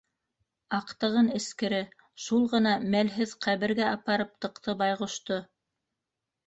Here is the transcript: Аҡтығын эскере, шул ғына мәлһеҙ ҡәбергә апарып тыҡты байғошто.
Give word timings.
Аҡтығын 0.77 1.29
эскере, 1.39 1.83
шул 2.29 2.49
ғына 2.55 2.73
мәлһеҙ 2.97 3.37
ҡәбергә 3.47 3.87
апарып 3.93 4.35
тыҡты 4.47 4.77
байғошто. 4.85 5.41